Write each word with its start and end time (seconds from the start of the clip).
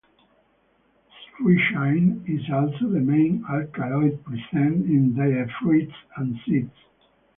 Strychnine 1.29 2.25
is 2.27 2.41
also 2.51 2.89
the 2.91 2.99
main 2.99 3.45
alkaloid 3.47 4.23
present 4.23 4.87
in 4.89 5.13
the 5.13 5.47
fruits 5.61 5.93
and 6.17 6.39
seeds. 6.43 6.73